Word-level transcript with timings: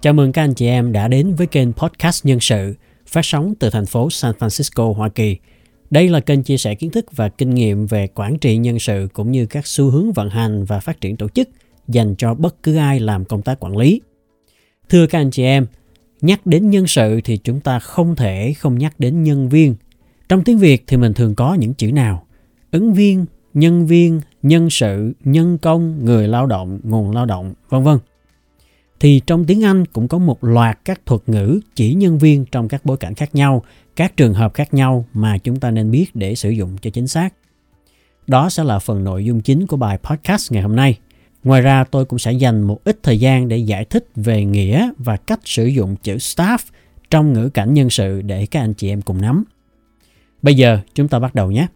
Chào 0.00 0.12
mừng 0.12 0.32
các 0.32 0.42
anh 0.42 0.54
chị 0.54 0.66
em 0.66 0.92
đã 0.92 1.08
đến 1.08 1.34
với 1.34 1.46
kênh 1.46 1.72
Podcast 1.72 2.26
Nhân 2.26 2.40
sự, 2.40 2.74
phát 3.06 3.24
sóng 3.24 3.54
từ 3.58 3.70
thành 3.70 3.86
phố 3.86 4.10
San 4.10 4.34
Francisco, 4.38 4.92
Hoa 4.92 5.08
Kỳ. 5.08 5.36
Đây 5.90 6.08
là 6.08 6.20
kênh 6.20 6.42
chia 6.42 6.56
sẻ 6.56 6.74
kiến 6.74 6.90
thức 6.90 7.06
và 7.12 7.28
kinh 7.28 7.54
nghiệm 7.54 7.86
về 7.86 8.08
quản 8.14 8.38
trị 8.38 8.56
nhân 8.56 8.78
sự 8.78 9.08
cũng 9.12 9.32
như 9.32 9.46
các 9.46 9.66
xu 9.66 9.90
hướng 9.90 10.12
vận 10.12 10.30
hành 10.30 10.64
và 10.64 10.80
phát 10.80 11.00
triển 11.00 11.16
tổ 11.16 11.28
chức 11.28 11.48
dành 11.88 12.14
cho 12.18 12.34
bất 12.34 12.62
cứ 12.62 12.76
ai 12.76 13.00
làm 13.00 13.24
công 13.24 13.42
tác 13.42 13.60
quản 13.60 13.76
lý. 13.76 14.00
Thưa 14.88 15.06
các 15.06 15.18
anh 15.18 15.30
chị 15.30 15.44
em, 15.44 15.66
nhắc 16.20 16.46
đến 16.46 16.70
nhân 16.70 16.86
sự 16.86 17.20
thì 17.24 17.36
chúng 17.36 17.60
ta 17.60 17.78
không 17.78 18.16
thể 18.16 18.54
không 18.58 18.78
nhắc 18.78 19.00
đến 19.00 19.22
nhân 19.22 19.48
viên. 19.48 19.74
Trong 20.28 20.44
tiếng 20.44 20.58
Việt 20.58 20.84
thì 20.86 20.96
mình 20.96 21.14
thường 21.14 21.34
có 21.34 21.54
những 21.54 21.74
chữ 21.74 21.92
nào? 21.92 22.26
Ứng 22.70 22.94
viên, 22.94 23.26
nhân 23.54 23.86
viên, 23.86 24.20
nhân 24.42 24.70
sự, 24.70 25.12
nhân 25.24 25.58
công, 25.58 26.04
người 26.04 26.28
lao 26.28 26.46
động, 26.46 26.80
nguồn 26.82 27.10
lao 27.10 27.26
động, 27.26 27.54
vân 27.68 27.82
vân 27.82 27.98
thì 29.00 29.20
trong 29.26 29.44
tiếng 29.44 29.64
Anh 29.64 29.84
cũng 29.86 30.08
có 30.08 30.18
một 30.18 30.44
loạt 30.44 30.78
các 30.84 31.06
thuật 31.06 31.20
ngữ 31.26 31.60
chỉ 31.74 31.94
nhân 31.94 32.18
viên 32.18 32.44
trong 32.44 32.68
các 32.68 32.84
bối 32.84 32.96
cảnh 32.96 33.14
khác 33.14 33.34
nhau, 33.34 33.62
các 33.96 34.16
trường 34.16 34.34
hợp 34.34 34.54
khác 34.54 34.74
nhau 34.74 35.04
mà 35.12 35.38
chúng 35.38 35.60
ta 35.60 35.70
nên 35.70 35.90
biết 35.90 36.16
để 36.16 36.34
sử 36.34 36.50
dụng 36.50 36.76
cho 36.80 36.90
chính 36.90 37.06
xác. 37.06 37.34
Đó 38.26 38.50
sẽ 38.50 38.64
là 38.64 38.78
phần 38.78 39.04
nội 39.04 39.24
dung 39.24 39.40
chính 39.40 39.66
của 39.66 39.76
bài 39.76 39.98
podcast 39.98 40.52
ngày 40.52 40.62
hôm 40.62 40.76
nay. 40.76 40.98
Ngoài 41.44 41.62
ra 41.62 41.84
tôi 41.84 42.04
cũng 42.04 42.18
sẽ 42.18 42.32
dành 42.32 42.62
một 42.62 42.84
ít 42.84 42.98
thời 43.02 43.20
gian 43.20 43.48
để 43.48 43.56
giải 43.56 43.84
thích 43.84 44.08
về 44.16 44.44
nghĩa 44.44 44.90
và 44.98 45.16
cách 45.16 45.40
sử 45.44 45.66
dụng 45.66 45.96
chữ 45.96 46.16
staff 46.16 46.58
trong 47.10 47.32
ngữ 47.32 47.48
cảnh 47.48 47.74
nhân 47.74 47.90
sự 47.90 48.22
để 48.22 48.46
các 48.46 48.60
anh 48.60 48.74
chị 48.74 48.88
em 48.88 49.02
cùng 49.02 49.20
nắm. 49.20 49.44
Bây 50.42 50.54
giờ 50.54 50.78
chúng 50.94 51.08
ta 51.08 51.18
bắt 51.18 51.34
đầu 51.34 51.50
nhé. 51.50 51.66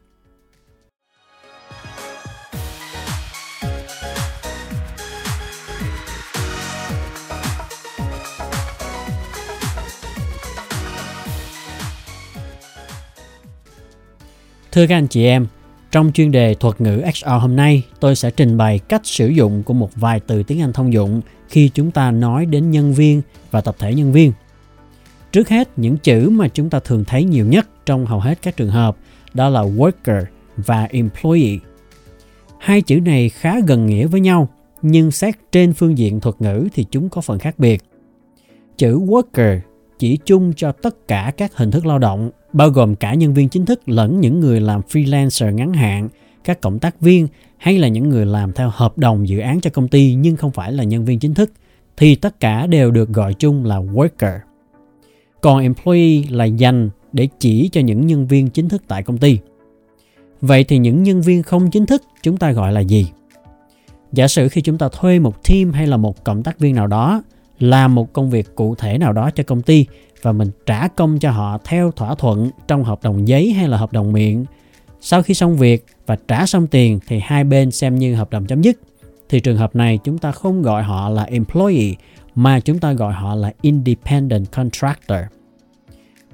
Thưa 14.73 14.87
các 14.87 14.97
anh 14.97 15.07
chị 15.07 15.25
em, 15.25 15.47
trong 15.91 16.13
chuyên 16.13 16.31
đề 16.31 16.55
thuật 16.55 16.81
ngữ 16.81 17.03
XR 17.15 17.29
hôm 17.29 17.57
nay, 17.57 17.83
tôi 18.01 18.17
sẽ 18.17 18.31
trình 18.31 18.57
bày 18.57 18.79
cách 18.79 19.01
sử 19.05 19.29
dụng 19.29 19.63
của 19.63 19.75
một 19.75 19.91
vài 19.97 20.21
từ 20.21 20.43
tiếng 20.43 20.61
Anh 20.61 20.73
thông 20.73 20.93
dụng 20.93 21.21
khi 21.49 21.71
chúng 21.75 21.91
ta 21.91 22.11
nói 22.11 22.47
đến 22.47 22.71
nhân 22.71 22.95
viên 22.95 23.23
và 23.51 23.61
tập 23.61 23.77
thể 23.79 23.95
nhân 23.95 24.13
viên. 24.13 24.33
Trước 25.33 25.49
hết, 25.49 25.69
những 25.77 25.97
chữ 25.97 26.31
mà 26.31 26.49
chúng 26.49 26.71
ta 26.71 26.81
thường 26.81 27.05
thấy 27.05 27.25
nhiều 27.25 27.47
nhất 27.47 27.69
trong 27.87 28.07
hầu 28.07 28.21
hết 28.21 28.39
các 28.43 28.57
trường 28.57 28.71
hợp 28.71 28.97
đó 29.35 29.49
là 29.49 29.63
worker 29.63 30.25
và 30.57 30.85
employee. 30.91 31.59
Hai 32.59 32.83
chữ 32.83 33.01
này 33.01 33.29
khá 33.29 33.61
gần 33.67 33.87
nghĩa 33.87 34.07
với 34.07 34.21
nhau, 34.21 34.49
nhưng 34.83 35.11
xét 35.11 35.35
trên 35.53 35.73
phương 35.73 35.99
diện 35.99 36.21
thuật 36.21 36.35
ngữ 36.39 36.69
thì 36.75 36.87
chúng 36.91 37.09
có 37.09 37.21
phần 37.21 37.39
khác 37.39 37.59
biệt. 37.59 37.83
Chữ 38.77 38.99
worker 38.99 39.61
chỉ 39.99 40.17
chung 40.17 40.53
cho 40.57 40.73
tất 40.73 41.09
cả 41.09 41.33
các 41.37 41.57
hình 41.57 41.71
thức 41.71 41.87
lao 41.87 41.99
động 41.99 42.31
bao 42.53 42.71
gồm 42.71 42.95
cả 42.95 43.15
nhân 43.15 43.35
viên 43.35 43.49
chính 43.49 43.67
thức 43.67 43.89
lẫn 43.89 44.21
những 44.21 44.41
người 44.41 44.61
làm 44.61 44.81
freelancer 44.81 45.51
ngắn 45.51 45.73
hạn, 45.73 46.09
các 46.45 46.61
cộng 46.61 46.79
tác 46.79 47.01
viên 47.01 47.29
hay 47.57 47.79
là 47.79 47.89
những 47.89 48.09
người 48.09 48.27
làm 48.27 48.53
theo 48.53 48.71
hợp 48.73 48.99
đồng 48.99 49.29
dự 49.29 49.39
án 49.39 49.61
cho 49.61 49.71
công 49.71 49.89
ty 49.89 50.15
nhưng 50.15 50.37
không 50.37 50.51
phải 50.51 50.73
là 50.73 50.85
nhân 50.85 51.05
viên 51.05 51.19
chính 51.19 51.35
thức 51.35 51.53
thì 51.97 52.15
tất 52.15 52.41
cả 52.41 52.67
đều 52.67 52.91
được 52.91 53.09
gọi 53.09 53.35
chung 53.35 53.65
là 53.65 53.81
worker. 53.81 54.39
Còn 55.41 55.63
employee 55.63 56.23
là 56.31 56.45
dành 56.45 56.91
để 57.13 57.29
chỉ 57.39 57.69
cho 57.73 57.81
những 57.81 58.07
nhân 58.07 58.27
viên 58.27 58.49
chính 58.49 58.69
thức 58.69 58.83
tại 58.89 59.03
công 59.03 59.19
ty. 59.19 59.39
Vậy 60.41 60.65
thì 60.65 60.79
những 60.79 61.03
nhân 61.03 61.23
viên 61.23 61.43
không 61.43 61.71
chính 61.71 61.87
thức 61.87 62.03
chúng 62.23 62.37
ta 62.37 62.53
gọi 62.53 62.73
là 62.73 62.81
gì? 62.81 63.07
Giả 64.13 64.29
sử 64.29 64.49
khi 64.49 64.61
chúng 64.61 64.79
ta 64.79 64.89
thuê 64.89 65.19
một 65.19 65.45
team 65.45 65.73
hay 65.73 65.87
là 65.87 65.97
một 65.97 66.25
cộng 66.25 66.43
tác 66.43 66.59
viên 66.59 66.75
nào 66.75 66.87
đó 66.87 67.23
làm 67.59 67.95
một 67.95 68.13
công 68.13 68.31
việc 68.31 68.55
cụ 68.55 68.75
thể 68.75 68.99
nào 68.99 69.13
đó 69.13 69.31
cho 69.31 69.45
công 69.47 69.63
ty 69.63 69.87
và 70.23 70.33
mình 70.33 70.51
trả 70.67 70.89
công 70.89 71.19
cho 71.19 71.31
họ 71.31 71.59
theo 71.65 71.91
thỏa 71.91 72.15
thuận 72.15 72.51
trong 72.69 72.85
hợp 72.85 73.03
đồng 73.03 73.29
giấy 73.29 73.53
hay 73.53 73.69
là 73.69 73.77
hợp 73.77 73.93
đồng 73.93 74.13
miệng. 74.13 74.45
Sau 75.01 75.23
khi 75.23 75.35
xong 75.35 75.57
việc 75.57 75.87
và 76.07 76.17
trả 76.29 76.47
xong 76.47 76.67
tiền 76.67 77.01
thì 77.07 77.21
hai 77.23 77.45
bên 77.45 77.71
xem 77.71 77.99
như 77.99 78.15
hợp 78.15 78.31
đồng 78.31 78.47
chấm 78.47 78.63
dứt. 78.63 78.81
Thì 79.29 79.41
trường 79.41 79.57
hợp 79.57 79.77
này 79.77 79.99
chúng 80.05 80.19
ta 80.19 80.33
không 80.33 80.63
gọi 80.63 80.83
họ 80.83 81.09
là 81.09 81.23
employee 81.23 81.95
mà 82.35 82.61
chúng 82.61 82.79
ta 82.79 82.93
gọi 82.93 83.13
họ 83.13 83.35
là 83.35 83.53
independent 83.61 84.53
contractor. 84.53 85.19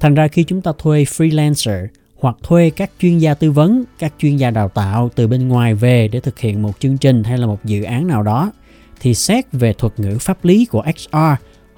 Thành 0.01 0.15
ra 0.15 0.29
khi 0.29 0.45
chúng 0.45 0.63
ta 0.63 0.73
thuê 0.79 1.05
freelancer 1.05 1.87
hoặc 2.21 2.37
thuê 2.43 2.71
các 2.71 2.91
chuyên 3.01 3.19
gia 3.19 3.35
tư 3.35 3.51
vấn, 3.51 3.85
các 3.99 4.13
chuyên 4.19 4.37
gia 4.37 4.51
đào 4.51 4.69
tạo 4.69 5.11
từ 5.15 5.27
bên 5.27 5.49
ngoài 5.49 5.75
về 5.75 6.09
để 6.09 6.21
thực 6.21 6.39
hiện 6.39 6.63
một 6.63 6.81
chương 6.81 6.99
trình 6.99 7.25
hay 7.25 7.39
là 7.39 7.47
một 7.47 7.65
dự 7.65 7.83
án 7.83 8.07
nào 8.07 8.23
đó 8.23 8.53
thì 9.01 9.15
xét 9.15 9.45
về 9.53 9.73
thuật 9.73 10.01
ngữ 10.01 10.19
pháp 10.21 10.45
lý 10.45 10.65
của 10.65 10.83
HR 10.83 11.17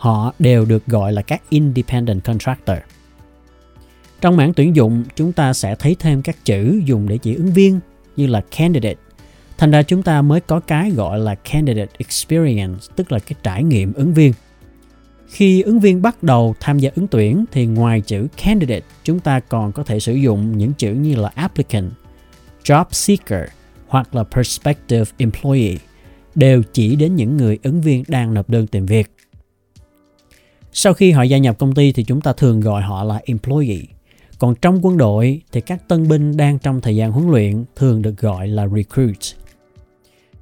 họ 0.00 0.34
đều 0.38 0.64
được 0.64 0.86
gọi 0.86 1.12
là 1.12 1.22
các 1.22 1.42
independent 1.48 2.24
contractor. 2.24 2.76
Trong 4.20 4.36
mảng 4.36 4.54
tuyển 4.54 4.76
dụng, 4.76 5.04
chúng 5.16 5.32
ta 5.32 5.52
sẽ 5.52 5.74
thấy 5.74 5.96
thêm 5.98 6.22
các 6.22 6.44
chữ 6.44 6.80
dùng 6.84 7.08
để 7.08 7.18
chỉ 7.18 7.34
ứng 7.34 7.52
viên 7.52 7.80
như 8.16 8.26
là 8.26 8.42
candidate. 8.56 9.00
Thành 9.58 9.70
ra 9.70 9.82
chúng 9.82 10.02
ta 10.02 10.22
mới 10.22 10.40
có 10.40 10.60
cái 10.60 10.90
gọi 10.90 11.18
là 11.18 11.34
candidate 11.34 11.90
experience, 11.98 12.78
tức 12.96 13.12
là 13.12 13.18
cái 13.18 13.34
trải 13.42 13.64
nghiệm 13.64 13.92
ứng 13.92 14.14
viên. 14.14 14.32
Khi 15.28 15.62
ứng 15.62 15.80
viên 15.80 16.02
bắt 16.02 16.22
đầu 16.22 16.54
tham 16.60 16.78
gia 16.78 16.90
ứng 16.94 17.06
tuyển 17.06 17.44
thì 17.52 17.66
ngoài 17.66 18.00
chữ 18.00 18.26
candidate, 18.44 18.86
chúng 19.04 19.20
ta 19.20 19.40
còn 19.40 19.72
có 19.72 19.82
thể 19.82 20.00
sử 20.00 20.14
dụng 20.14 20.58
những 20.58 20.72
chữ 20.72 20.92
như 20.92 21.16
là 21.16 21.30
applicant, 21.34 21.90
job 22.64 22.84
seeker 22.90 23.44
hoặc 23.88 24.14
là 24.14 24.24
prospective 24.24 25.12
employee 25.16 25.76
đều 26.34 26.62
chỉ 26.72 26.96
đến 26.96 27.16
những 27.16 27.36
người 27.36 27.58
ứng 27.62 27.80
viên 27.80 28.04
đang 28.08 28.34
nộp 28.34 28.50
đơn 28.50 28.66
tìm 28.66 28.86
việc. 28.86 29.10
Sau 30.72 30.94
khi 30.94 31.10
họ 31.10 31.22
gia 31.22 31.38
nhập 31.38 31.58
công 31.58 31.74
ty 31.74 31.92
thì 31.92 32.04
chúng 32.04 32.20
ta 32.20 32.32
thường 32.32 32.60
gọi 32.60 32.82
họ 32.82 33.04
là 33.04 33.20
employee. 33.24 33.82
Còn 34.38 34.54
trong 34.54 34.86
quân 34.86 34.96
đội 34.96 35.40
thì 35.52 35.60
các 35.60 35.88
tân 35.88 36.08
binh 36.08 36.36
đang 36.36 36.58
trong 36.58 36.80
thời 36.80 36.96
gian 36.96 37.12
huấn 37.12 37.30
luyện 37.30 37.64
thường 37.76 38.02
được 38.02 38.16
gọi 38.18 38.48
là 38.48 38.68
recruit. 38.68 39.16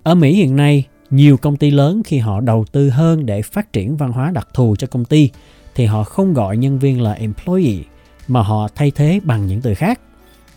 Ở 0.02 0.14
Mỹ 0.14 0.34
hiện 0.34 0.56
nay, 0.56 0.84
nhiều 1.10 1.36
công 1.36 1.56
ty 1.56 1.70
lớn 1.70 2.02
khi 2.04 2.18
họ 2.18 2.40
đầu 2.40 2.64
tư 2.72 2.90
hơn 2.90 3.26
để 3.26 3.42
phát 3.42 3.72
triển 3.72 3.96
văn 3.96 4.12
hóa 4.12 4.30
đặc 4.30 4.48
thù 4.54 4.76
cho 4.78 4.86
công 4.86 5.04
ty 5.04 5.30
thì 5.74 5.84
họ 5.84 6.04
không 6.04 6.34
gọi 6.34 6.56
nhân 6.56 6.78
viên 6.78 7.00
là 7.00 7.12
employee 7.12 7.84
mà 8.28 8.42
họ 8.42 8.68
thay 8.74 8.90
thế 8.90 9.20
bằng 9.24 9.46
những 9.46 9.60
từ 9.60 9.74
khác. 9.74 10.00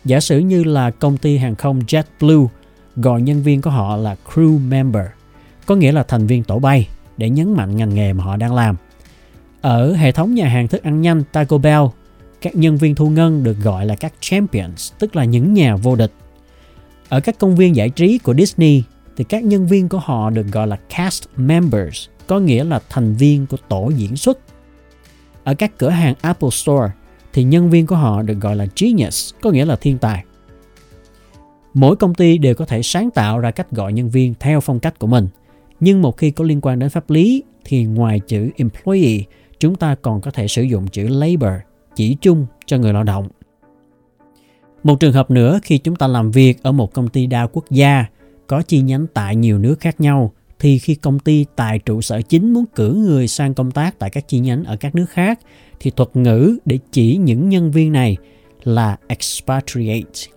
Giả 0.05 0.19
sử 0.19 0.39
như 0.39 0.63
là 0.63 0.91
công 0.91 1.17
ty 1.17 1.37
hàng 1.37 1.55
không 1.55 1.79
JetBlue 1.79 2.47
gọi 2.95 3.21
nhân 3.21 3.43
viên 3.43 3.61
của 3.61 3.69
họ 3.69 3.97
là 3.97 4.15
crew 4.33 4.59
member, 4.59 5.05
có 5.65 5.75
nghĩa 5.75 5.91
là 5.91 6.03
thành 6.03 6.27
viên 6.27 6.43
tổ 6.43 6.59
bay 6.59 6.87
để 7.17 7.29
nhấn 7.29 7.53
mạnh 7.53 7.77
ngành 7.77 7.95
nghề 7.95 8.13
mà 8.13 8.23
họ 8.23 8.37
đang 8.37 8.53
làm. 8.53 8.75
Ở 9.61 9.93
hệ 9.93 10.11
thống 10.11 10.35
nhà 10.35 10.47
hàng 10.47 10.67
thức 10.67 10.83
ăn 10.83 11.01
nhanh 11.01 11.23
Taco 11.31 11.57
Bell, 11.57 11.83
các 12.41 12.55
nhân 12.55 12.77
viên 12.77 12.95
thu 12.95 13.09
ngân 13.09 13.43
được 13.43 13.57
gọi 13.63 13.85
là 13.85 13.95
các 13.95 14.13
champions, 14.19 14.93
tức 14.99 15.15
là 15.15 15.25
những 15.25 15.53
nhà 15.53 15.75
vô 15.75 15.95
địch. 15.95 16.11
Ở 17.09 17.19
các 17.19 17.39
công 17.39 17.55
viên 17.55 17.75
giải 17.75 17.89
trí 17.89 18.17
của 18.17 18.33
Disney 18.33 18.83
thì 19.17 19.23
các 19.23 19.43
nhân 19.43 19.67
viên 19.67 19.89
của 19.89 19.99
họ 19.99 20.29
được 20.29 20.45
gọi 20.51 20.67
là 20.67 20.75
cast 20.75 21.23
members, 21.35 22.07
có 22.27 22.39
nghĩa 22.39 22.63
là 22.63 22.79
thành 22.89 23.15
viên 23.15 23.45
của 23.45 23.57
tổ 23.57 23.91
diễn 23.95 24.15
xuất. 24.15 24.39
Ở 25.43 25.53
các 25.53 25.77
cửa 25.77 25.89
hàng 25.89 26.15
Apple 26.21 26.49
Store 26.49 26.91
thì 27.33 27.43
nhân 27.43 27.69
viên 27.69 27.87
của 27.87 27.95
họ 27.95 28.21
được 28.21 28.37
gọi 28.41 28.55
là 28.55 28.65
genius, 28.79 29.33
có 29.41 29.51
nghĩa 29.51 29.65
là 29.65 29.75
thiên 29.75 29.97
tài. 29.97 30.23
Mỗi 31.73 31.95
công 31.95 32.15
ty 32.15 32.37
đều 32.37 32.55
có 32.55 32.65
thể 32.65 32.83
sáng 32.83 33.11
tạo 33.11 33.39
ra 33.39 33.51
cách 33.51 33.71
gọi 33.71 33.93
nhân 33.93 34.09
viên 34.09 34.33
theo 34.39 34.61
phong 34.61 34.79
cách 34.79 34.99
của 34.99 35.07
mình. 35.07 35.27
Nhưng 35.79 36.01
một 36.01 36.17
khi 36.17 36.31
có 36.31 36.43
liên 36.43 36.61
quan 36.61 36.79
đến 36.79 36.89
pháp 36.89 37.09
lý 37.09 37.43
thì 37.65 37.83
ngoài 37.83 38.19
chữ 38.19 38.49
employee 38.55 39.19
chúng 39.61 39.75
ta 39.75 39.95
còn 39.95 40.21
có 40.21 40.31
thể 40.31 40.47
sử 40.47 40.61
dụng 40.61 40.87
chữ 40.87 41.07
labor 41.07 41.53
chỉ 41.95 42.17
chung 42.21 42.45
cho 42.65 42.77
người 42.77 42.93
lao 42.93 43.03
động. 43.03 43.27
Một 44.83 44.99
trường 44.99 45.13
hợp 45.13 45.31
nữa 45.31 45.59
khi 45.63 45.77
chúng 45.77 45.95
ta 45.95 46.07
làm 46.07 46.31
việc 46.31 46.63
ở 46.63 46.71
một 46.71 46.93
công 46.93 47.07
ty 47.07 47.27
đa 47.27 47.47
quốc 47.47 47.65
gia 47.69 48.05
có 48.47 48.61
chi 48.61 48.81
nhánh 48.81 49.07
tại 49.13 49.35
nhiều 49.35 49.59
nước 49.59 49.79
khác 49.79 50.01
nhau 50.01 50.31
thì 50.59 50.79
khi 50.79 50.95
công 50.95 51.19
ty 51.19 51.45
tại 51.55 51.79
trụ 51.79 52.01
sở 52.01 52.21
chính 52.21 52.53
muốn 52.53 52.65
cử 52.75 52.93
người 52.93 53.27
sang 53.27 53.53
công 53.53 53.71
tác 53.71 53.99
tại 53.99 54.09
các 54.09 54.27
chi 54.27 54.39
nhánh 54.39 54.63
ở 54.63 54.75
các 54.75 54.95
nước 54.95 55.05
khác 55.09 55.39
thì 55.79 55.91
thuật 55.91 56.15
ngữ 56.15 56.57
để 56.65 56.79
chỉ 56.91 57.17
những 57.17 57.49
nhân 57.49 57.71
viên 57.71 57.91
này 57.91 58.17
là 58.63 58.97
expatriate. 59.07 60.31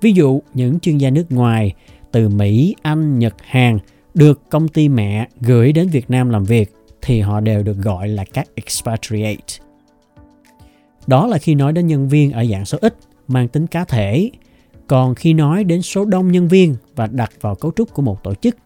Ví 0.00 0.12
dụ 0.12 0.42
những 0.54 0.80
chuyên 0.80 0.98
gia 0.98 1.10
nước 1.10 1.32
ngoài 1.32 1.72
từ 2.12 2.28
Mỹ, 2.28 2.74
Anh, 2.82 3.18
Nhật, 3.18 3.34
Hàn 3.44 3.78
được 4.14 4.40
công 4.50 4.68
ty 4.68 4.88
mẹ 4.88 5.28
gửi 5.40 5.72
đến 5.72 5.88
Việt 5.88 6.10
Nam 6.10 6.30
làm 6.30 6.44
việc 6.44 6.75
thì 7.06 7.20
họ 7.20 7.40
đều 7.40 7.62
được 7.62 7.76
gọi 7.76 8.08
là 8.08 8.24
các 8.24 8.46
expatriate. 8.54 9.58
Đó 11.06 11.26
là 11.26 11.38
khi 11.38 11.54
nói 11.54 11.72
đến 11.72 11.86
nhân 11.86 12.08
viên 12.08 12.32
ở 12.32 12.44
dạng 12.44 12.64
số 12.64 12.78
ít 12.80 12.96
mang 13.28 13.48
tính 13.48 13.66
cá 13.66 13.84
thể. 13.84 14.30
Còn 14.86 15.14
khi 15.14 15.32
nói 15.32 15.64
đến 15.64 15.82
số 15.82 16.04
đông 16.04 16.32
nhân 16.32 16.48
viên 16.48 16.76
và 16.96 17.06
đặt 17.06 17.32
vào 17.40 17.54
cấu 17.54 17.72
trúc 17.76 17.94
của 17.94 18.02
một 18.02 18.22
tổ 18.22 18.34
chức 18.34 18.56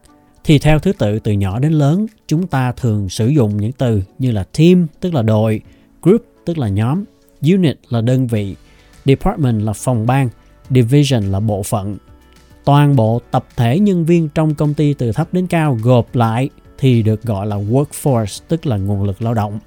thì 0.44 0.58
theo 0.58 0.78
thứ 0.78 0.92
tự 0.92 1.18
từ 1.18 1.32
nhỏ 1.32 1.58
đến 1.58 1.72
lớn, 1.72 2.06
chúng 2.26 2.46
ta 2.46 2.72
thường 2.72 3.08
sử 3.08 3.28
dụng 3.28 3.56
những 3.56 3.72
từ 3.72 4.02
như 4.18 4.32
là 4.32 4.44
team 4.58 4.86
tức 5.00 5.14
là 5.14 5.22
đội, 5.22 5.60
group 6.02 6.22
tức 6.44 6.58
là 6.58 6.68
nhóm, 6.68 7.04
unit 7.42 7.78
là 7.88 8.00
đơn 8.00 8.26
vị, 8.26 8.56
department 9.04 9.62
là 9.62 9.72
phòng 9.72 10.06
ban, 10.06 10.28
division 10.70 11.22
là 11.22 11.40
bộ 11.40 11.62
phận. 11.62 11.96
Toàn 12.64 12.96
bộ 12.96 13.20
tập 13.30 13.46
thể 13.56 13.78
nhân 13.78 14.04
viên 14.04 14.28
trong 14.28 14.54
công 14.54 14.74
ty 14.74 14.94
từ 14.94 15.12
thấp 15.12 15.34
đến 15.34 15.46
cao 15.46 15.78
gộp 15.82 16.14
lại 16.14 16.50
thì 16.80 17.02
được 17.02 17.22
gọi 17.22 17.46
là 17.46 17.56
workforce, 17.56 18.40
tức 18.48 18.66
là 18.66 18.76
nguồn 18.76 19.02
lực 19.02 19.22
lao 19.22 19.34
động. 19.34 19.58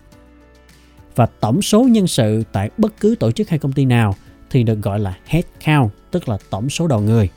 Và 1.15 1.25
tổng 1.25 1.61
số 1.61 1.83
nhân 1.83 2.07
sự 2.07 2.43
tại 2.51 2.69
bất 2.77 2.93
cứ 2.99 3.15
tổ 3.19 3.31
chức 3.31 3.49
hay 3.49 3.59
công 3.59 3.71
ty 3.71 3.85
nào 3.85 4.15
thì 4.49 4.63
được 4.63 4.81
gọi 4.81 4.99
là 4.99 5.17
headcount, 5.25 5.91
tức 6.11 6.29
là 6.29 6.37
tổng 6.49 6.69
số 6.69 6.87
đầu 6.87 7.01
người. 7.01 7.29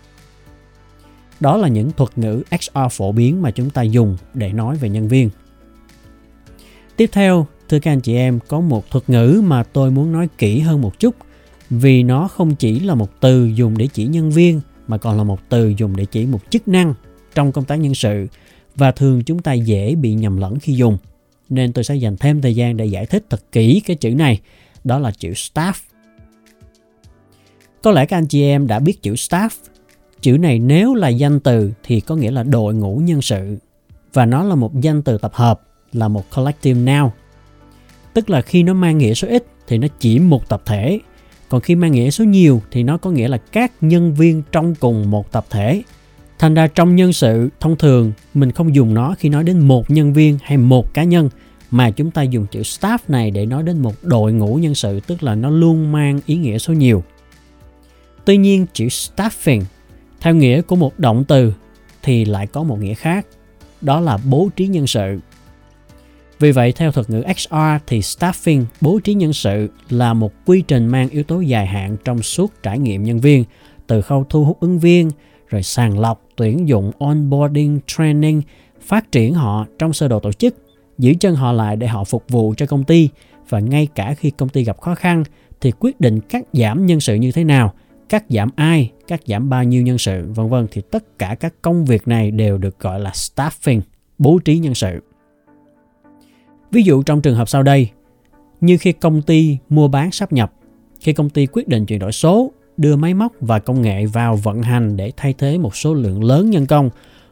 Đó 1.40 1.56
là 1.56 1.68
những 1.68 1.90
thuật 1.92 2.18
ngữ 2.18 2.42
HR 2.50 2.80
phổ 2.90 3.12
biến 3.12 3.42
mà 3.42 3.50
chúng 3.50 3.70
ta 3.70 3.82
dùng 3.82 4.16
để 4.34 4.52
nói 4.52 4.76
về 4.76 4.88
nhân 4.88 5.08
viên. 5.08 5.30
Tiếp 6.96 7.10
theo, 7.12 7.46
thưa 7.68 7.78
các 7.78 7.92
anh 7.92 8.00
chị 8.00 8.14
em, 8.14 8.38
có 8.48 8.60
một 8.60 8.90
thuật 8.90 9.10
ngữ 9.10 9.42
mà 9.44 9.62
tôi 9.62 9.90
muốn 9.90 10.12
nói 10.12 10.28
kỹ 10.38 10.60
hơn 10.60 10.80
một 10.80 10.98
chút 10.98 11.14
vì 11.70 12.02
nó 12.02 12.28
không 12.28 12.54
chỉ 12.54 12.80
là 12.80 12.94
một 12.94 13.20
từ 13.20 13.46
dùng 13.46 13.78
để 13.78 13.88
chỉ 13.92 14.06
nhân 14.06 14.30
viên 14.30 14.60
mà 14.88 14.98
còn 14.98 15.16
là 15.16 15.24
một 15.24 15.48
từ 15.48 15.74
dùng 15.76 15.96
để 15.96 16.04
chỉ 16.04 16.26
một 16.26 16.40
chức 16.50 16.68
năng 16.68 16.94
trong 17.34 17.52
công 17.52 17.64
tác 17.64 17.76
nhân 17.76 17.94
sự 17.94 18.26
và 18.76 18.92
thường 18.92 19.22
chúng 19.24 19.38
ta 19.38 19.52
dễ 19.52 19.94
bị 19.94 20.14
nhầm 20.14 20.36
lẫn 20.36 20.58
khi 20.58 20.72
dùng. 20.72 20.98
Nên 21.48 21.72
tôi 21.72 21.84
sẽ 21.84 21.94
dành 21.94 22.16
thêm 22.16 22.42
thời 22.42 22.54
gian 22.54 22.76
để 22.76 22.86
giải 22.86 23.06
thích 23.06 23.24
thật 23.30 23.42
kỹ 23.52 23.82
cái 23.86 23.96
chữ 23.96 24.14
này, 24.14 24.40
đó 24.84 24.98
là 24.98 25.10
chữ 25.10 25.30
staff. 25.30 25.72
Có 27.82 27.90
lẽ 27.90 28.06
các 28.06 28.18
anh 28.18 28.26
chị 28.26 28.42
em 28.42 28.66
đã 28.66 28.78
biết 28.78 29.02
chữ 29.02 29.14
staff. 29.14 29.48
Chữ 30.20 30.38
này 30.38 30.58
nếu 30.58 30.94
là 30.94 31.08
danh 31.08 31.40
từ 31.40 31.72
thì 31.82 32.00
có 32.00 32.16
nghĩa 32.16 32.30
là 32.30 32.42
đội 32.42 32.74
ngũ 32.74 32.96
nhân 32.96 33.22
sự 33.22 33.56
và 34.12 34.26
nó 34.26 34.42
là 34.42 34.54
một 34.54 34.80
danh 34.80 35.02
từ 35.02 35.18
tập 35.18 35.34
hợp, 35.34 35.60
là 35.92 36.08
một 36.08 36.24
collective 36.34 36.80
noun. 36.80 37.10
Tức 38.14 38.30
là 38.30 38.42
khi 38.42 38.62
nó 38.62 38.74
mang 38.74 38.98
nghĩa 38.98 39.14
số 39.14 39.28
ít 39.28 39.46
thì 39.66 39.78
nó 39.78 39.88
chỉ 39.98 40.18
một 40.18 40.48
tập 40.48 40.62
thể, 40.66 41.00
còn 41.48 41.60
khi 41.60 41.74
mang 41.74 41.92
nghĩa 41.92 42.10
số 42.10 42.24
nhiều 42.24 42.62
thì 42.70 42.82
nó 42.82 42.96
có 42.96 43.10
nghĩa 43.10 43.28
là 43.28 43.36
các 43.36 43.72
nhân 43.80 44.14
viên 44.14 44.42
trong 44.52 44.74
cùng 44.74 45.10
một 45.10 45.32
tập 45.32 45.46
thể 45.50 45.82
Thành 46.38 46.54
ra 46.54 46.66
trong 46.66 46.96
nhân 46.96 47.12
sự 47.12 47.48
thông 47.60 47.76
thường 47.76 48.12
mình 48.34 48.52
không 48.52 48.74
dùng 48.74 48.94
nó 48.94 49.14
khi 49.18 49.28
nói 49.28 49.44
đến 49.44 49.68
một 49.68 49.90
nhân 49.90 50.12
viên 50.12 50.38
hay 50.42 50.58
một 50.58 50.94
cá 50.94 51.04
nhân 51.04 51.28
mà 51.70 51.90
chúng 51.90 52.10
ta 52.10 52.22
dùng 52.22 52.46
chữ 52.50 52.62
staff 52.62 52.98
này 53.08 53.30
để 53.30 53.46
nói 53.46 53.62
đến 53.62 53.78
một 53.78 53.94
đội 54.02 54.32
ngũ 54.32 54.54
nhân 54.54 54.74
sự 54.74 55.00
tức 55.00 55.22
là 55.22 55.34
nó 55.34 55.50
luôn 55.50 55.92
mang 55.92 56.20
ý 56.26 56.36
nghĩa 56.36 56.58
số 56.58 56.74
nhiều. 56.74 57.02
Tuy 58.24 58.36
nhiên 58.36 58.66
chữ 58.72 58.86
staffing 58.86 59.62
theo 60.20 60.34
nghĩa 60.34 60.62
của 60.62 60.76
một 60.76 60.98
động 60.98 61.24
từ 61.24 61.52
thì 62.02 62.24
lại 62.24 62.46
có 62.46 62.62
một 62.62 62.80
nghĩa 62.80 62.94
khác, 62.94 63.26
đó 63.80 64.00
là 64.00 64.18
bố 64.24 64.48
trí 64.56 64.66
nhân 64.66 64.86
sự. 64.86 65.18
Vì 66.38 66.52
vậy 66.52 66.72
theo 66.72 66.92
thuật 66.92 67.10
ngữ 67.10 67.22
HR 67.26 67.82
thì 67.86 68.00
staffing, 68.00 68.64
bố 68.80 69.00
trí 69.04 69.14
nhân 69.14 69.32
sự 69.32 69.68
là 69.90 70.14
một 70.14 70.32
quy 70.46 70.62
trình 70.68 70.86
mang 70.86 71.08
yếu 71.08 71.22
tố 71.22 71.40
dài 71.40 71.66
hạn 71.66 71.96
trong 72.04 72.22
suốt 72.22 72.52
trải 72.62 72.78
nghiệm 72.78 73.04
nhân 73.04 73.20
viên, 73.20 73.44
từ 73.86 74.02
khâu 74.02 74.26
thu 74.30 74.44
hút 74.44 74.60
ứng 74.60 74.78
viên, 74.78 75.10
rồi 75.48 75.62
sàng 75.62 75.98
lọc, 75.98 76.25
tuyển 76.36 76.68
dụng, 76.68 76.92
onboarding, 76.98 77.80
training, 77.86 78.42
phát 78.80 79.12
triển 79.12 79.34
họ 79.34 79.66
trong 79.78 79.92
sơ 79.92 80.08
đồ 80.08 80.20
tổ 80.20 80.32
chức, 80.32 80.56
giữ 80.98 81.14
chân 81.20 81.34
họ 81.34 81.52
lại 81.52 81.76
để 81.76 81.86
họ 81.86 82.04
phục 82.04 82.24
vụ 82.28 82.54
cho 82.56 82.66
công 82.66 82.84
ty 82.84 83.08
và 83.48 83.60
ngay 83.60 83.88
cả 83.94 84.14
khi 84.14 84.30
công 84.30 84.48
ty 84.48 84.64
gặp 84.64 84.80
khó 84.80 84.94
khăn 84.94 85.24
thì 85.60 85.72
quyết 85.78 86.00
định 86.00 86.20
cắt 86.20 86.44
giảm 86.52 86.86
nhân 86.86 87.00
sự 87.00 87.14
như 87.14 87.32
thế 87.32 87.44
nào, 87.44 87.74
cắt 88.08 88.24
giảm 88.28 88.50
ai, 88.56 88.90
cắt 89.08 89.20
giảm 89.26 89.48
bao 89.48 89.64
nhiêu 89.64 89.82
nhân 89.82 89.98
sự, 89.98 90.32
vân 90.34 90.48
vân 90.48 90.66
thì 90.70 90.82
tất 90.90 91.18
cả 91.18 91.36
các 91.40 91.54
công 91.62 91.84
việc 91.84 92.08
này 92.08 92.30
đều 92.30 92.58
được 92.58 92.78
gọi 92.78 93.00
là 93.00 93.10
staffing, 93.10 93.80
bố 94.18 94.38
trí 94.38 94.58
nhân 94.58 94.74
sự. 94.74 95.00
Ví 96.70 96.82
dụ 96.82 97.02
trong 97.02 97.22
trường 97.22 97.36
hợp 97.36 97.48
sau 97.48 97.62
đây, 97.62 97.90
như 98.60 98.76
khi 98.78 98.92
công 98.92 99.22
ty 99.22 99.58
mua 99.68 99.88
bán 99.88 100.10
sắp 100.10 100.32
nhập, 100.32 100.52
khi 101.00 101.12
công 101.12 101.30
ty 101.30 101.46
quyết 101.46 101.68
định 101.68 101.86
chuyển 101.86 101.98
đổi 101.98 102.12
số 102.12 102.52
đưa 102.76 102.96
máy 102.96 103.14
móc 103.14 103.32
và 103.40 103.58
công 103.58 103.82
nghệ 103.82 104.06
vào 104.06 104.36
vận 104.36 104.62
hành 104.62 104.96
để 104.96 105.12
thay 105.16 105.34
thế 105.38 105.58
một 105.58 105.76
số 105.76 105.94
lượng 105.94 106.24
lớn 106.24 106.50
nhân 106.50 106.66
công 106.66 106.90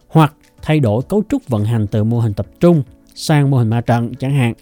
hoặc 0.09 0.35
thay 0.63 0.81
đổi 0.81 1.03
cấu 1.03 1.23
trúc 1.29 1.49
vận 1.49 1.65
hành 1.65 1.87
từ 1.87 2.05
mô 2.05 2.21
hình 2.21 2.35
tập 2.35 2.47
trung 2.61 2.83
sang 3.15 3.51
mô 3.51 3.59
hình 3.59 3.69
ma 3.69 3.81
trận 3.81 4.15
chẳng 4.15 4.35
hạn 4.35 4.55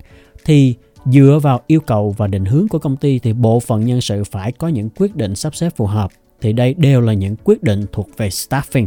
thì 0.44 0.74
dựa 1.04 1.38
vào 1.42 1.60
yêu 1.66 1.80
cầu 1.80 2.14
và 2.18 2.26
định 2.26 2.44
hướng 2.44 2.68
của 2.68 2.78
công 2.78 2.96
ty 2.96 3.18
thì 3.18 3.32
bộ 3.32 3.60
phận 3.60 3.86
nhân 3.86 4.00
sự 4.00 4.24
phải 4.24 4.52
có 4.52 4.68
những 4.68 4.88
quyết 4.96 5.16
định 5.16 5.34
sắp 5.34 5.54
xếp 5.54 5.70
phù 5.76 5.86
hợp 5.86 6.10
thì 6.40 6.52
đây 6.52 6.74
đều 6.74 7.00
là 7.00 7.12
những 7.12 7.36
quyết 7.44 7.62
định 7.62 7.84
thuộc 7.92 8.08
về 8.16 8.28
staffing. 8.28 8.86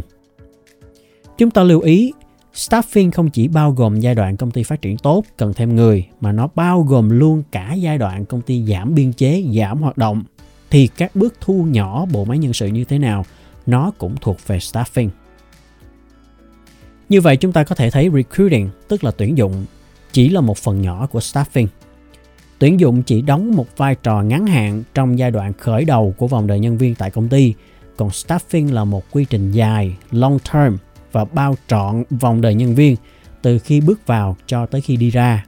Chúng 1.38 1.50
ta 1.50 1.62
lưu 1.62 1.80
ý 1.80 2.12
Staffing 2.56 3.10
không 3.10 3.30
chỉ 3.30 3.48
bao 3.48 3.72
gồm 3.72 4.00
giai 4.00 4.14
đoạn 4.14 4.36
công 4.36 4.50
ty 4.50 4.62
phát 4.62 4.82
triển 4.82 4.96
tốt, 4.98 5.24
cần 5.36 5.54
thêm 5.54 5.76
người, 5.76 6.06
mà 6.20 6.32
nó 6.32 6.48
bao 6.54 6.82
gồm 6.82 7.10
luôn 7.10 7.42
cả 7.52 7.74
giai 7.74 7.98
đoạn 7.98 8.24
công 8.24 8.40
ty 8.40 8.64
giảm 8.64 8.94
biên 8.94 9.12
chế, 9.12 9.44
giảm 9.54 9.78
hoạt 9.78 9.98
động, 9.98 10.22
thì 10.70 10.86
các 10.86 11.16
bước 11.16 11.34
thu 11.40 11.66
nhỏ 11.70 12.06
bộ 12.12 12.24
máy 12.24 12.38
nhân 12.38 12.52
sự 12.52 12.66
như 12.66 12.84
thế 12.84 12.98
nào 12.98 13.24
nó 13.66 13.92
cũng 13.98 14.14
thuộc 14.20 14.46
về 14.46 14.58
staffing. 14.58 15.08
Như 17.08 17.20
vậy 17.20 17.36
chúng 17.36 17.52
ta 17.52 17.64
có 17.64 17.74
thể 17.74 17.90
thấy 17.90 18.10
recruiting 18.14 18.70
tức 18.88 19.04
là 19.04 19.10
tuyển 19.10 19.38
dụng 19.38 19.64
chỉ 20.12 20.28
là 20.28 20.40
một 20.40 20.58
phần 20.58 20.82
nhỏ 20.82 21.06
của 21.06 21.18
staffing. 21.18 21.66
Tuyển 22.58 22.80
dụng 22.80 23.02
chỉ 23.02 23.22
đóng 23.22 23.56
một 23.56 23.66
vai 23.76 23.94
trò 23.94 24.22
ngắn 24.22 24.46
hạn 24.46 24.82
trong 24.94 25.18
giai 25.18 25.30
đoạn 25.30 25.52
khởi 25.52 25.84
đầu 25.84 26.14
của 26.16 26.26
vòng 26.26 26.46
đời 26.46 26.60
nhân 26.60 26.78
viên 26.78 26.94
tại 26.94 27.10
công 27.10 27.28
ty, 27.28 27.54
còn 27.96 28.08
staffing 28.08 28.72
là 28.72 28.84
một 28.84 29.04
quy 29.10 29.24
trình 29.24 29.52
dài, 29.52 29.96
long 30.10 30.38
term 30.52 30.76
và 31.12 31.24
bao 31.24 31.56
trọn 31.68 32.04
vòng 32.10 32.40
đời 32.40 32.54
nhân 32.54 32.74
viên 32.74 32.96
từ 33.42 33.58
khi 33.58 33.80
bước 33.80 34.06
vào 34.06 34.36
cho 34.46 34.66
tới 34.66 34.80
khi 34.80 34.96
đi 34.96 35.10
ra. 35.10 35.46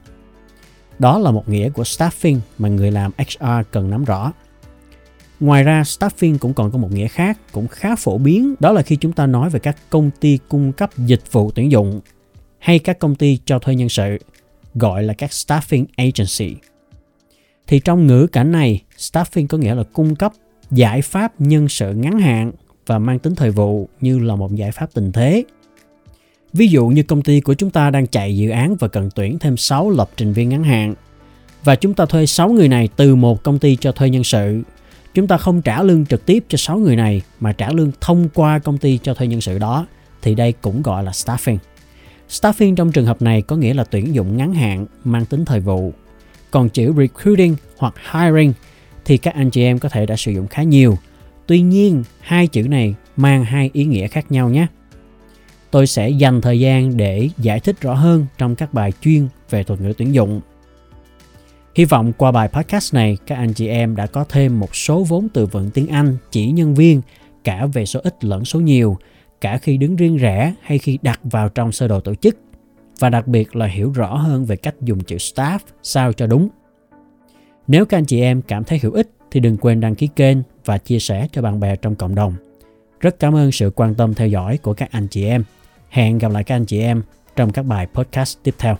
Đó 0.99 1.19
là 1.19 1.31
một 1.31 1.49
nghĩa 1.49 1.69
của 1.69 1.83
staffing 1.83 2.39
mà 2.57 2.69
người 2.69 2.91
làm 2.91 3.11
HR 3.17 3.45
cần 3.71 3.89
nắm 3.89 4.05
rõ. 4.05 4.31
Ngoài 5.39 5.63
ra, 5.63 5.81
staffing 5.81 6.37
cũng 6.37 6.53
còn 6.53 6.71
có 6.71 6.77
một 6.77 6.91
nghĩa 6.91 7.07
khác 7.07 7.37
cũng 7.51 7.67
khá 7.67 7.95
phổ 7.95 8.17
biến, 8.17 8.55
đó 8.59 8.71
là 8.71 8.81
khi 8.81 8.95
chúng 8.95 9.11
ta 9.11 9.25
nói 9.25 9.49
về 9.49 9.59
các 9.59 9.77
công 9.89 10.11
ty 10.19 10.39
cung 10.49 10.71
cấp 10.71 10.89
dịch 10.97 11.31
vụ 11.31 11.51
tuyển 11.51 11.71
dụng 11.71 12.01
hay 12.59 12.79
các 12.79 12.99
công 12.99 13.15
ty 13.15 13.39
cho 13.45 13.59
thuê 13.59 13.75
nhân 13.75 13.89
sự, 13.89 14.17
gọi 14.75 15.03
là 15.03 15.13
các 15.13 15.29
staffing 15.29 15.85
agency. 15.95 16.55
Thì 17.67 17.79
trong 17.79 18.07
ngữ 18.07 18.27
cảnh 18.27 18.51
này, 18.51 18.81
staffing 18.97 19.47
có 19.47 19.57
nghĩa 19.57 19.75
là 19.75 19.83
cung 19.93 20.15
cấp 20.15 20.31
giải 20.71 21.01
pháp 21.01 21.41
nhân 21.41 21.69
sự 21.69 21.93
ngắn 21.93 22.19
hạn 22.19 22.51
và 22.85 22.99
mang 22.99 23.19
tính 23.19 23.35
thời 23.35 23.51
vụ 23.51 23.89
như 24.01 24.19
là 24.19 24.35
một 24.35 24.55
giải 24.55 24.71
pháp 24.71 24.93
tình 24.93 25.11
thế. 25.11 25.43
Ví 26.53 26.67
dụ 26.67 26.87
như 26.87 27.03
công 27.03 27.21
ty 27.21 27.41
của 27.41 27.53
chúng 27.53 27.69
ta 27.69 27.89
đang 27.89 28.07
chạy 28.07 28.37
dự 28.37 28.49
án 28.49 28.75
và 28.75 28.87
cần 28.87 29.09
tuyển 29.15 29.39
thêm 29.39 29.57
6 29.57 29.89
lập 29.89 30.09
trình 30.17 30.33
viên 30.33 30.49
ngắn 30.49 30.63
hạn 30.63 30.93
và 31.63 31.75
chúng 31.75 31.93
ta 31.93 32.05
thuê 32.05 32.25
6 32.25 32.49
người 32.49 32.67
này 32.67 32.89
từ 32.95 33.15
một 33.15 33.43
công 33.43 33.59
ty 33.59 33.75
cho 33.75 33.91
thuê 33.91 34.09
nhân 34.09 34.23
sự 34.23 34.61
chúng 35.19 35.27
ta 35.27 35.37
không 35.37 35.61
trả 35.61 35.83
lương 35.83 36.05
trực 36.05 36.25
tiếp 36.25 36.43
cho 36.47 36.57
6 36.57 36.77
người 36.77 36.95
này 36.95 37.21
mà 37.39 37.51
trả 37.51 37.71
lương 37.71 37.91
thông 38.01 38.29
qua 38.33 38.59
công 38.59 38.77
ty 38.77 38.99
cho 39.03 39.13
thuê 39.13 39.27
nhân 39.27 39.41
sự 39.41 39.59
đó 39.59 39.87
thì 40.21 40.35
đây 40.35 40.53
cũng 40.61 40.81
gọi 40.81 41.03
là 41.03 41.11
staffing. 41.11 41.57
Staffing 42.29 42.75
trong 42.75 42.91
trường 42.91 43.05
hợp 43.05 43.21
này 43.21 43.41
có 43.41 43.55
nghĩa 43.55 43.73
là 43.73 43.83
tuyển 43.83 44.15
dụng 44.15 44.37
ngắn 44.37 44.53
hạn 44.53 44.85
mang 45.03 45.25
tính 45.25 45.45
thời 45.45 45.59
vụ. 45.59 45.93
Còn 46.51 46.69
chữ 46.69 46.93
recruiting 46.97 47.55
hoặc 47.77 47.93
hiring 48.13 48.53
thì 49.05 49.17
các 49.17 49.33
anh 49.33 49.49
chị 49.49 49.63
em 49.63 49.79
có 49.79 49.89
thể 49.89 50.05
đã 50.05 50.15
sử 50.15 50.31
dụng 50.31 50.47
khá 50.47 50.63
nhiều. 50.63 50.97
Tuy 51.47 51.61
nhiên, 51.61 52.03
hai 52.19 52.47
chữ 52.47 52.63
này 52.67 52.95
mang 53.15 53.45
hai 53.45 53.69
ý 53.73 53.85
nghĩa 53.85 54.07
khác 54.07 54.31
nhau 54.31 54.49
nhé. 54.49 54.67
Tôi 55.71 55.87
sẽ 55.87 56.09
dành 56.09 56.41
thời 56.41 56.59
gian 56.59 56.97
để 56.97 57.29
giải 57.37 57.59
thích 57.59 57.81
rõ 57.81 57.93
hơn 57.93 58.25
trong 58.37 58.55
các 58.55 58.73
bài 58.73 58.93
chuyên 59.01 59.27
về 59.49 59.63
thuật 59.63 59.81
ngữ 59.81 59.93
tuyển 59.97 60.13
dụng 60.13 60.41
Hy 61.75 61.85
vọng 61.85 62.13
qua 62.17 62.31
bài 62.31 62.47
podcast 62.47 62.93
này 62.93 63.17
các 63.27 63.35
anh 63.35 63.53
chị 63.53 63.67
em 63.67 63.95
đã 63.95 64.05
có 64.05 64.23
thêm 64.29 64.59
một 64.59 64.75
số 64.75 65.03
vốn 65.03 65.27
từ 65.33 65.45
vựng 65.45 65.69
tiếng 65.73 65.87
Anh 65.87 66.17
chỉ 66.31 66.51
nhân 66.51 66.75
viên 66.75 67.01
cả 67.43 67.65
về 67.65 67.85
số 67.85 67.99
ít 68.03 68.23
lẫn 68.23 68.45
số 68.45 68.59
nhiều, 68.59 68.97
cả 69.41 69.57
khi 69.57 69.77
đứng 69.77 69.95
riêng 69.95 70.17
rẽ 70.17 70.53
hay 70.61 70.77
khi 70.77 70.99
đặt 71.01 71.19
vào 71.23 71.49
trong 71.49 71.71
sơ 71.71 71.87
đồ 71.87 71.99
tổ 71.99 72.15
chức 72.15 72.37
và 72.99 73.09
đặc 73.09 73.27
biệt 73.27 73.55
là 73.55 73.65
hiểu 73.65 73.91
rõ 73.91 74.15
hơn 74.15 74.45
về 74.45 74.55
cách 74.55 74.75
dùng 74.81 75.03
chữ 75.03 75.15
staff 75.15 75.59
sao 75.83 76.13
cho 76.13 76.27
đúng. 76.27 76.49
Nếu 77.67 77.85
các 77.85 77.97
anh 77.97 78.05
chị 78.05 78.21
em 78.21 78.41
cảm 78.41 78.63
thấy 78.63 78.79
hữu 78.81 78.91
ích 78.91 79.09
thì 79.31 79.39
đừng 79.39 79.57
quên 79.57 79.79
đăng 79.79 79.95
ký 79.95 80.09
kênh 80.15 80.37
và 80.65 80.77
chia 80.77 80.99
sẻ 80.99 81.27
cho 81.31 81.41
bạn 81.41 81.59
bè 81.59 81.75
trong 81.75 81.95
cộng 81.95 82.15
đồng. 82.15 82.33
Rất 82.99 83.19
cảm 83.19 83.35
ơn 83.35 83.51
sự 83.51 83.71
quan 83.75 83.95
tâm 83.95 84.13
theo 84.13 84.27
dõi 84.27 84.57
của 84.57 84.73
các 84.73 84.91
anh 84.91 85.07
chị 85.07 85.25
em. 85.25 85.43
Hẹn 85.89 86.17
gặp 86.17 86.31
lại 86.31 86.43
các 86.43 86.55
anh 86.55 86.65
chị 86.65 86.79
em 86.79 87.01
trong 87.35 87.51
các 87.51 87.65
bài 87.65 87.87
podcast 87.93 88.37
tiếp 88.43 88.55
theo. 88.59 88.77